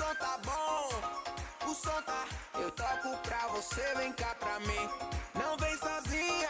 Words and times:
som 0.00 0.14
tá 0.14 0.38
bom, 0.46 1.70
o 1.70 1.74
som 1.74 2.02
tá. 2.02 2.24
Eu 2.54 2.70
toco 2.70 3.16
pra 3.18 3.48
você, 3.48 3.94
vem 3.98 4.12
cá 4.14 4.34
pra 4.40 4.58
mim. 4.60 4.88
Não 5.34 5.58
vem 5.58 5.76
sozinha, 5.76 6.48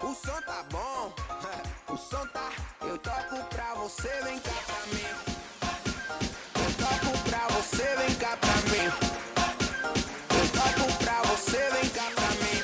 o 0.00 0.14
som 0.14 0.40
tá 0.42 0.64
bom, 0.70 1.12
o 1.92 1.96
som 1.96 2.24
tá. 2.28 2.50
Eu 2.82 2.96
toco 2.98 3.42
pra 3.50 3.74
você, 3.74 4.08
vem 4.22 4.38
cá 4.38 4.58
pra 4.68 4.86
mim. 4.94 5.10
Eu 6.62 6.70
toco 6.84 7.18
pra 7.28 7.48
você, 7.56 7.96
vem 7.96 8.14
cá 8.14 8.36
pra 8.36 8.56
mim. 8.70 8.86
Eu 10.38 10.46
toco 10.58 10.98
pra 10.98 11.22
você, 11.30 11.70
vem 11.72 11.90
cá 11.90 12.06
pra 12.14 12.30
mim. 12.40 12.58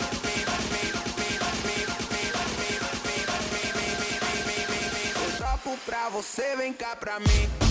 Eu 5.25 5.39
toco 5.39 5.77
pra 5.85 6.09
você, 6.11 6.57
vem 6.57 6.73
cá 6.73 6.95
pra 6.95 7.19
mim. 7.19 7.64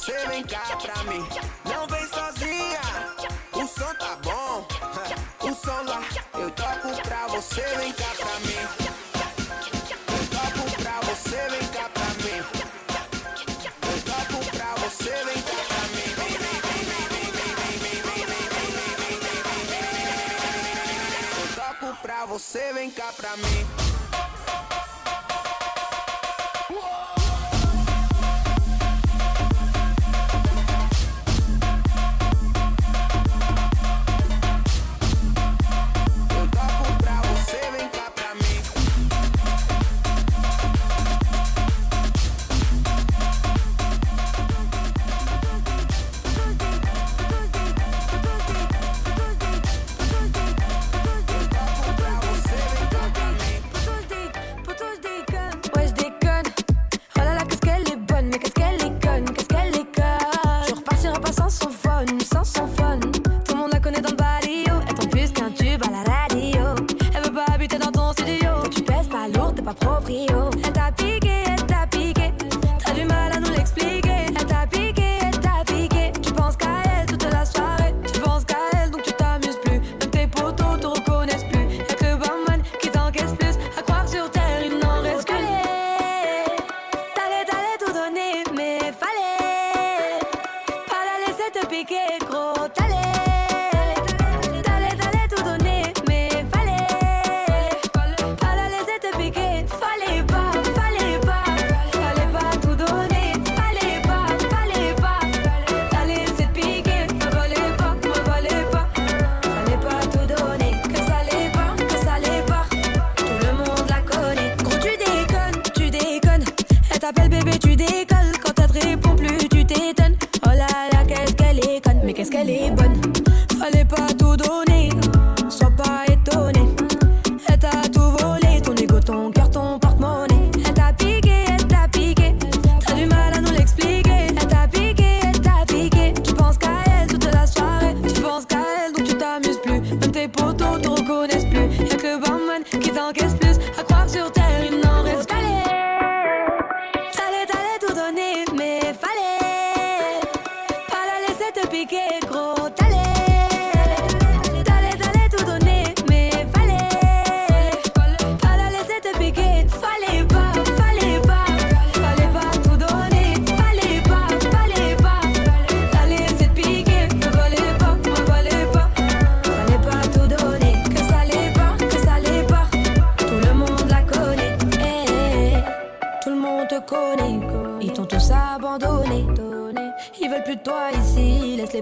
Você 0.00 0.16
vem 0.28 0.42
cá 0.44 0.78
pra 0.80 1.04
mim, 1.04 1.28
não 1.66 1.86
vem 1.86 2.08
sozinha. 2.08 2.80
O 3.52 3.68
som 3.68 3.94
tá 3.96 4.16
bom, 4.22 4.66
o 5.46 5.54
som 5.54 5.82
lá. 5.82 6.02
Eu 6.32 6.50
toco 6.52 7.02
pra 7.02 7.26
você, 7.28 7.60
vem 7.76 7.92
cá 7.92 8.06
pra 8.16 8.40
mim. 8.40 8.66
Eu 10.08 10.26
toco 10.30 10.82
pra 10.82 11.00
você, 11.02 11.48
vem 11.50 11.68
cá 11.68 11.90
pra 11.90 12.06
mim. 12.24 12.42
Eu 13.82 14.02
toco 14.02 14.56
pra 14.56 14.74
você, 14.76 15.24
vem 15.26 15.42
cá 15.42 15.64
pra 15.68 15.84
mim. 15.90 16.48
Eu 21.36 21.54
toco 21.54 21.96
pra 22.00 22.24
você, 22.24 22.72
vem 22.72 22.90
cá 22.90 23.12
pra 23.12 23.36
mim. 23.36 23.69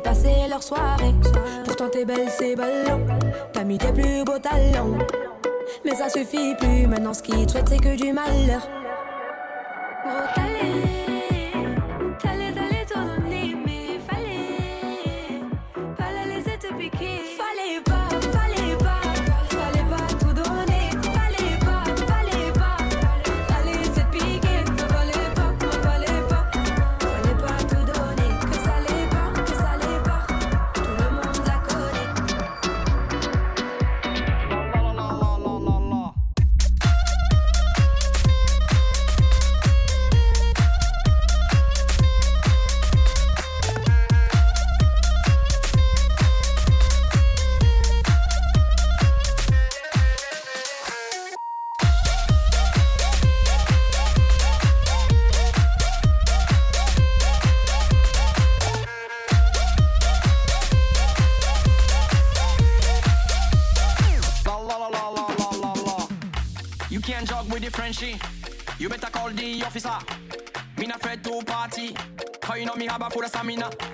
passer 0.00 0.48
leur 0.48 0.62
soirée. 0.62 1.14
Pourtant 1.64 1.88
t'es 1.88 2.04
belle, 2.04 2.28
c'est 2.28 2.54
ballon. 2.56 3.06
T'as 3.52 3.64
mis 3.64 3.78
tes 3.78 3.92
plus 3.92 4.24
beaux 4.24 4.38
talons. 4.38 4.98
Mais 5.84 5.94
ça 5.94 6.08
suffit 6.08 6.54
plus, 6.56 6.86
maintenant 6.86 7.14
ce 7.14 7.22
qu'ils 7.22 7.46
te 7.46 7.52
souhaitent 7.52 7.68
c'est 7.68 7.78
que 7.78 7.96
du 7.96 8.12
malheur. 8.12 8.68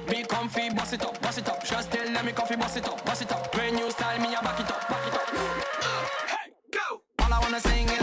Be 0.09 0.23
comfy, 0.23 0.69
boss 0.71 0.93
it 0.93 1.03
up, 1.03 1.21
boss 1.23 1.39
it 1.39 1.49
up. 1.49 1.65
Just 1.65 1.91
tell 1.91 2.13
them 2.13 2.27
me 2.27 2.33
comfy, 2.33 2.57
boss 2.57 2.77
it 2.77 2.87
up, 2.87 3.05
boss 3.07 3.23
it 3.23 3.33
up. 3.33 3.51
Brand 3.53 3.77
new 3.77 3.91
style, 3.91 4.19
me 4.21 4.35
a 4.35 4.43
back 4.43 4.61
it 4.61 4.71
up, 4.71 4.89
back 4.89 5.07
it 5.07 5.15
up. 5.15 5.29
Hey, 6.29 6.53
go! 6.71 7.01
All 7.21 7.33
I 7.33 7.39
wanna 7.41 7.61
sing 7.61 7.94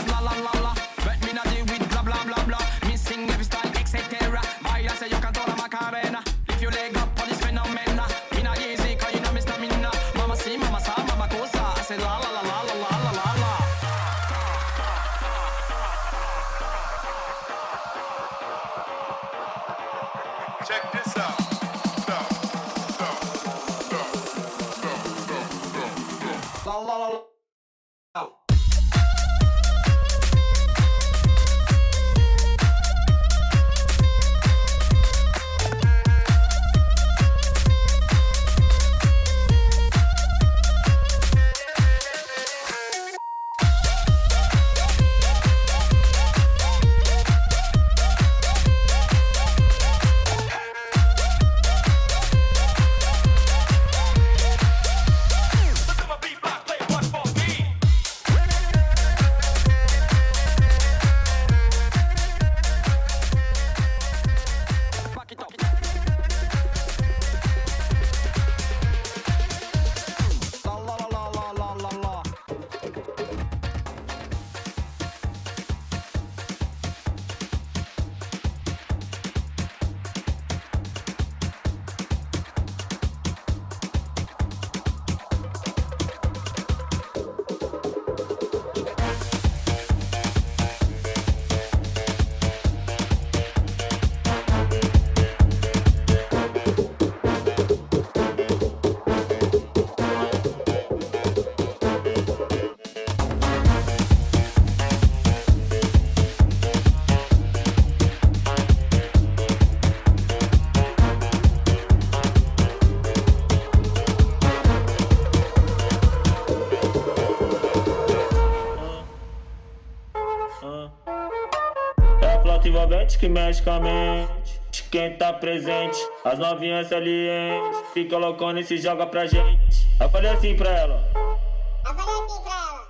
assalto 122.61 122.67
envolvente 122.67 123.17
que 123.17 123.27
mexe 123.27 123.61
com 123.61 123.71
a 123.71 123.79
mente. 123.79 124.61
Quem 124.89 125.17
tá 125.17 125.33
presente, 125.33 125.97
as 126.23 126.37
novinhas 126.37 126.87
salientes, 126.87 127.79
fica 127.93 128.17
loucona 128.17 128.59
e 128.59 128.63
se 128.63 128.77
joga 128.77 129.05
pra 129.05 129.25
gente. 129.25 129.87
Eu 129.99 130.09
falei 130.09 130.31
assim 130.31 130.55
pra 130.55 130.69
ela. 130.69 131.03
Eu 131.15 131.93
falei 131.93 132.15
assim 132.15 132.43
pra 132.43 132.53
ela. 132.53 132.87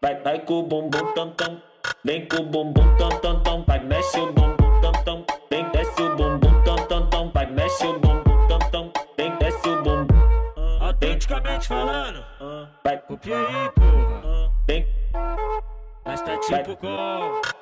Vai, 0.00 0.20
vai 0.22 0.38
com 0.40 0.54
o 0.54 0.62
bumbum 0.62 1.12
tam 1.14 1.30
tam. 1.30 1.62
Vem 2.04 2.26
com 2.26 2.36
o 2.36 2.44
bumbum 2.44 2.96
tam 2.96 3.08
tam 3.20 3.42
tam. 3.42 3.64
Vai, 3.64 3.80
mexe 3.84 4.18
o 4.18 4.32
bumbum 4.32 4.80
tam 4.80 4.92
tam. 5.04 5.24
Vem, 5.50 5.68
desce 5.70 6.02
o 6.02 6.16
bumbum 6.16 6.62
tam 6.64 6.76
tam 6.86 7.06
tam. 7.10 7.30
Vai, 7.30 7.46
mexe 7.46 7.86
o 7.86 7.98
bumbum 7.98 8.46
tam 8.48 8.58
tam. 8.70 8.92
Vem, 9.16 9.36
desce 9.36 9.68
o 9.68 9.82
bumbum. 9.82 10.22
Autenticamente 10.80 11.68
falando, 11.68 12.24
vai, 12.84 12.98
copia 12.98 13.36
aí, 13.36 13.70
porra. 13.70 14.52
Vem. 14.66 14.86
Mas 16.04 16.20
tá 16.22 16.36
tipo 16.38 16.76
com. 16.76 17.61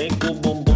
Bem, 0.00 0.08
com 0.18 0.28
o 0.28 0.34
bumbum. 0.34 0.69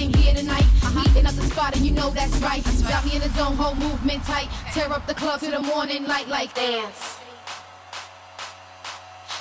thing 0.00 0.12
here 0.22 0.34
tonight. 0.34 0.64
Uh-huh. 0.82 1.10
Eating 1.10 1.26
up 1.26 1.34
the 1.34 1.42
spot, 1.42 1.76
and 1.76 1.84
you 1.84 1.92
know 1.92 2.10
that's 2.10 2.36
right. 2.38 2.62
That's 2.64 2.82
right. 2.82 2.92
Got 2.92 3.04
me 3.04 3.14
in 3.16 3.20
the 3.20 3.28
zone, 3.30 3.54
whole 3.56 3.74
movement 3.74 4.24
tight. 4.24 4.48
Tear 4.72 4.92
up 4.92 5.06
the 5.06 5.14
club 5.14 5.40
till 5.40 5.50
the 5.50 5.60
morning 5.60 6.06
light, 6.06 6.28
like 6.28 6.54
dance. 6.54 7.18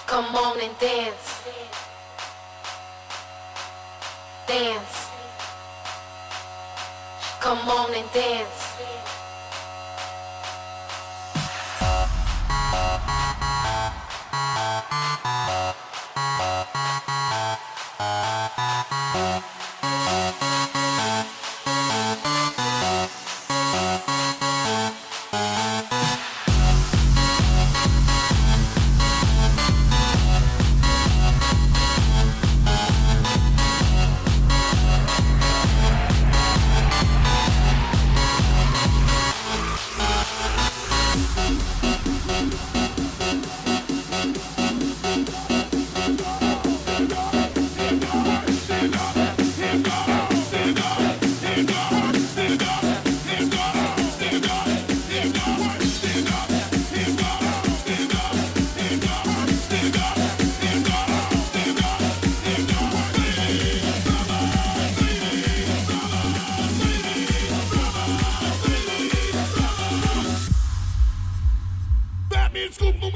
Come 0.05 0.35
on 0.35 0.59
and 0.59 0.75
dance. 0.79 1.43
Dance. 4.47 5.07
Come 7.39 7.69
on 7.69 7.93
and 7.93 8.11
dance. 8.11 8.68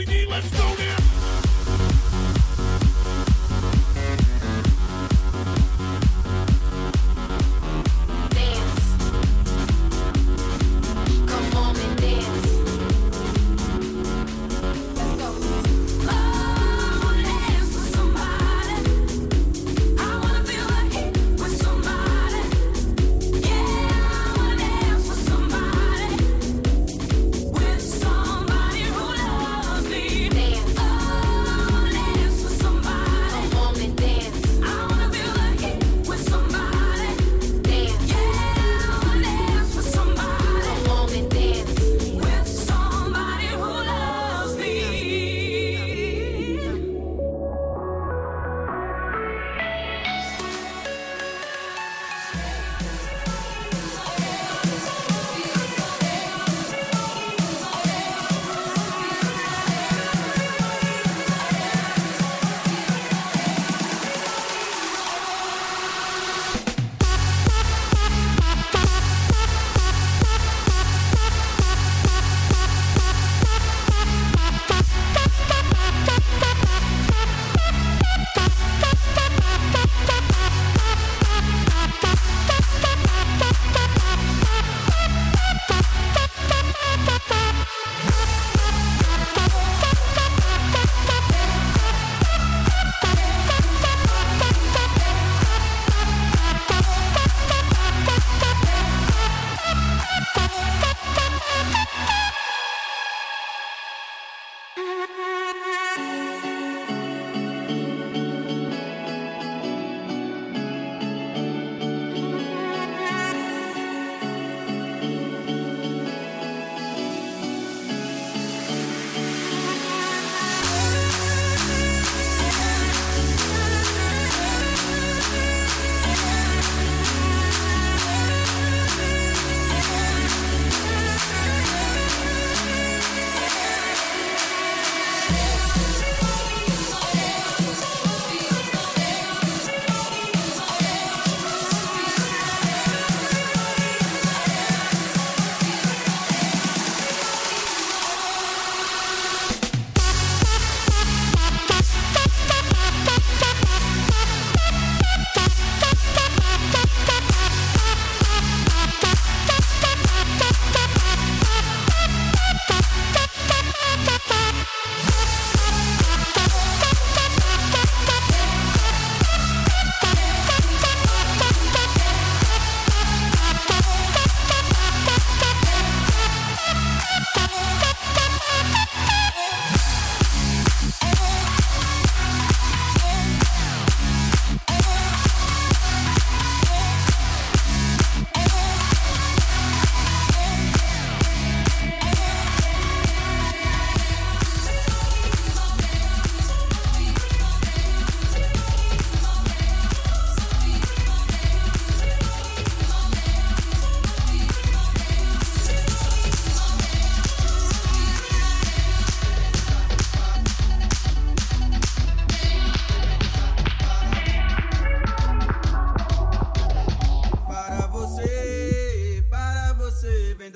let's 0.05 0.49
go 0.51 0.75
now. 0.75 2.32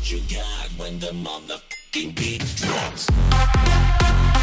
what 0.00 0.10
you 0.10 0.20
got 0.34 0.66
when 0.78 0.98
the 0.98 1.08
motherfucking 1.08 2.14
beat 2.16 2.42
drops. 2.56 4.39